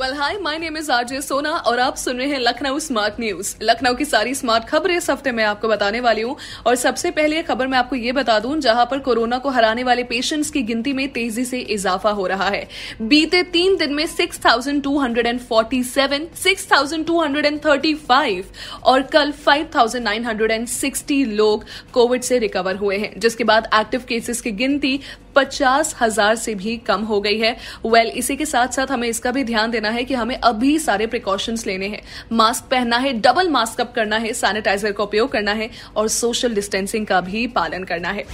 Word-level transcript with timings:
well 0.00 0.12
hi 0.14 0.36
my 0.42 0.58
name 0.58 0.76
is 0.76 0.90
RJ 0.92 1.20
Sona 1.22 1.50
और 1.50 1.78
आप 1.80 1.96
सुन 1.96 2.16
रहे 2.18 2.26
हैं 2.28 2.38
लखनऊ 2.38 2.78
स्मार्ट 2.78 3.20
न्यूज़ 3.20 3.54
लखनऊ 3.62 3.94
की 3.94 4.04
सारी 4.04 4.34
स्मार्ट 4.34 4.64
खबरें 4.68 4.96
इस 4.96 5.10
हफ़्ते 5.10 5.32
मैं 5.32 5.44
आपको 5.44 5.68
बताने 5.68 6.00
वाली 6.00 6.22
हूँ। 6.22 6.36
और 6.66 6.74
सबसे 6.76 7.10
पहले 7.10 7.42
खबर 7.42 7.66
मैं 7.66 7.78
आपको 7.78 7.96
ये 7.96 8.12
बता 8.12 8.38
दूँ 8.38 8.58
जहाँ 8.60 8.86
पर 8.90 8.98
कोरोना 8.98 9.38
को 9.38 9.50
हराने 9.50 9.84
वाले 9.84 10.02
पेशेंट्स 10.04 10.50
की 10.50 10.62
गिनती 10.62 10.92
में 10.92 11.08
तेज़ी 11.12 11.44
से 11.44 11.58
इजाफा 11.58 12.10
हो 12.10 12.26
रहा 12.26 12.46
है। 12.46 12.68
बीते 13.02 13.42
तीन 13.52 13.76
दिन 13.76 13.94
में 13.94 14.06
6,247, 14.08 16.28
6,235 16.36 18.44
और 18.84 19.02
कल 19.12 19.32
5,960 19.46 21.24
लोग 21.26 21.64
कोविड 21.92 22.22
से 22.22 22.38
रिकवर 22.38 22.76
हुए 22.76 22.96
हैं 22.98 23.20
जिसके 23.20 23.44
बाद 23.44 23.68
एक्टिव 23.74 24.04
केसेस 24.08 24.40
की 24.40 24.50
गिनती 24.52 25.00
पचास 25.36 25.94
हज़ार 26.00 26.34
से 26.36 26.54
भी 26.54 26.76
कम 26.86 27.02
हो 27.02 27.20
गई 27.20 27.38
है। 27.38 27.56
वेल 27.84 27.92
well, 27.94 28.16
इसी 28.18 28.36
के 28.36 28.44
साथ 28.46 28.68
साथ 28.68 28.86
हमें 28.90 29.08
इसका 29.08 29.30
भी 29.30 29.44
ध्यान 29.44 29.70
देना 29.70 29.83
है 29.90 30.04
कि 30.04 30.14
हमें 30.14 30.36
अभी 30.36 30.78
सारे 30.78 31.06
प्रिकॉशंस 31.06 31.66
लेने 31.66 31.88
हैं। 31.88 32.02
मास्क 32.32 32.70
पहनना 32.70 32.96
है 32.96 33.12
डबल 33.12 33.48
मास्क 33.48 33.80
अप 33.80 33.92
करना 33.94 34.16
है 34.16 34.32
सैनिटाइजर 34.32 34.92
का 34.92 35.04
उपयोग 35.04 35.32
करना 35.32 35.52
है 35.52 35.70
और 35.96 36.08
सोशल 36.08 36.54
डिस्टेंसिंग 36.54 37.06
का 37.06 37.20
भी 37.20 37.46
पालन 37.46 37.84
करना 37.84 38.08
है। 38.08 38.24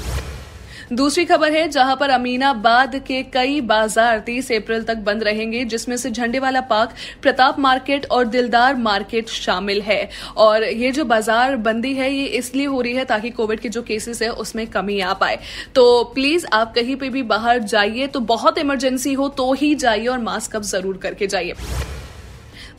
दूसरी 0.91 1.25
खबर 1.25 1.53
है, 1.53 1.69
जहाँ 1.69 1.95
पर 1.97 2.11
अमीनाबाद 2.11 2.95
के 3.07 3.23
कई 3.25 3.61
बाज़ार 3.63 4.19
30 4.21 4.51
अप्रैल 4.53 4.83
तक 4.85 4.97
बंद 4.99 5.23
रहेंगे, 5.23 5.65
जिसमें 5.65 5.97
से 5.97 6.11
झंडेवाला 6.11 6.61
पार्क, 6.63 6.95
प्रताप 7.23 7.59
मार्केट 7.59 8.07
और 8.07 8.25
दिलदार 8.27 8.77
मार्केट 8.79 9.29
शामिल 9.29 9.81
है। 9.83 10.09
और 10.37 10.65
ये 10.65 10.91
जो 10.93 11.05
बाज़ार 11.05 11.57
बंदी 11.59 11.95
है, 11.95 12.13
ये 12.13 12.25
इसलिए 12.25 12.67
हो 12.67 12.81
रही 12.81 12.95
है 12.95 13.05
ताकि 13.05 13.31
कोविड 13.31 13.61
के 13.61 13.69
जो 13.69 13.83
केसेस 13.83 14.23
है, 14.23 14.31
उसमें 14.31 14.67
कमी 14.69 15.01
आ 15.01 15.13
पाए। 15.15 15.39
तो 15.75 16.03
प्लीज़ 16.15 16.47
आप 16.53 16.75
कहीं 16.75 16.97
पे 16.97 17.09
भी 17.09 17.23
बाहर 17.25 17.59
जाइए 17.61 18.07
तो 18.07 18.21
बहुत 18.27 18.59
इमरजेंसी 18.59 19.13
हो 19.13 19.29
तो 19.31 19.53
ही 19.53 19.75
जाइए 19.77 20.07
और 20.07 20.19
मास्क 20.21 20.57
अप 20.57 20.63
ज़रूर 20.65 20.97
करके 20.97 21.27
जाइए। 21.27 21.55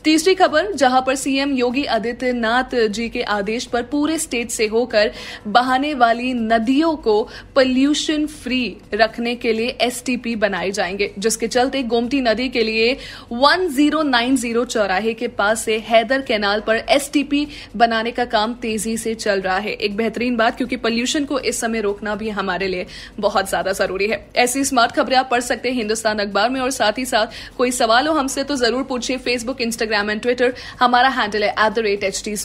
तीसरी 0.03 0.33
खबर, 0.35 0.71
जहाँ 0.71 1.01
पर 1.07 1.15
सीएम 1.15 1.51
योगी 1.53 1.83
आदित्यनाथ 1.85 2.75
जी 2.87 3.07
के 3.09 3.21
आदेश 3.23 3.65
पर 3.65 3.81
पूरे 3.83 4.17
स्टेट 4.17 4.49
से 4.51 4.65
होकर 4.67 5.11
बहाने 5.47 5.93
वाली 5.93 6.33
नदियों 6.33 6.95
को 6.97 7.21
पोल्यूशन 7.55 8.25
फ्री 8.27 8.77
रखने 8.93 9.33
के 9.35 9.51
लिए 9.53 9.77
एसटीपी 9.81 10.35
बनाए 10.35 10.71
जाएँगे, 10.71 11.11
जिसके 11.19 11.47
चलते 11.47 11.83
गोमती 11.83 12.21
नदी 12.21 12.47
के 12.49 12.63
लिए 12.63 12.97
1090 13.33 14.65
चौराहे 14.65 15.13
के 15.13 15.27
पास 15.27 15.65
से 15.65 15.77
हैदर 15.79 16.21
कैनाल 16.21 16.61
पर 16.61 16.77
एसटीपी 16.89 17.47
बनाने 17.75 18.11
का 18.11 18.25
काम 18.25 18.53
तेज़ी 18.61 18.97
से 18.97 19.13
चल 19.15 19.41
रहा 19.41 19.57
है। 19.57 19.73
एक 19.73 19.95
बेहतरीन 19.97 20.35
बात, 20.37 20.57
क्योंकि 20.57 20.75
पोल्यूशन 20.77 21.25
को 21.25 21.39
इस 21.41 21.59
समय 21.61 21.81
रोकना 21.81 22.15
भी 22.15 22.29
हमारे 22.31 22.67
लिए 22.67 22.85
बहुत 23.19 23.49
ज़्यादा 23.49 23.71
ज़रूरी 23.73 24.07
है। 24.07 24.25
ऐसी 24.37 24.63
स्मार्ट 24.65 24.91
खबरें 24.91 25.17
आप 25.17 25.29
पढ़ 25.31 25.41
सकते 25.41 25.69
हैं 25.69 25.75
हिंदुस्तान 25.75 26.19
अखबार 26.19 26.49
में, 26.49 26.59
और 26.61 26.71
साथ 26.71 26.97
ही 26.97 27.05
साथ 27.05 27.57
कोई 27.57 27.71
सवाल 27.73 28.07
हो 28.07 28.13
हमसे 28.13 28.43
तो 28.43 28.55
ज़रूर 28.55 28.83
पूछिए 28.83 29.17
Facebook 29.19 29.61
Instagram 29.61 29.89
Instagram 29.91 30.09
and 30.09 30.21
Twitter 30.21 30.53
हमारा 30.79 31.09
हैंडल 31.09 31.43
है 31.43 31.49
at 31.51 31.73
the 31.73 31.79
rate 31.79 32.03
H 32.03 32.21
T 32.25 32.35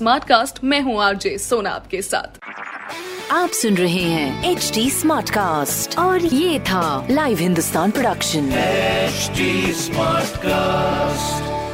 मैं 0.64 0.80
हूँ 0.82 1.02
आरजे 1.02 1.36
सोना 1.38 1.70
आपके 1.70 2.02
साथ। 2.02 2.38
आप 3.32 3.50
सुन 3.50 3.74
रहे 3.76 4.02
हैं 4.02 4.50
एच 4.50 4.70
डी 4.74 4.90
स्मार्ट 4.90 5.30
कास्ट 5.30 5.98
और 5.98 6.24
ये 6.24 6.60
था 6.70 7.06
live 7.10 7.38
Hindustan 7.38 7.90
production 7.90 8.50
smart 8.50 9.76
Smartcast. 9.76 11.66